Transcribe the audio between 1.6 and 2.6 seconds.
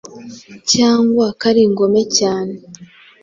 ingome cyane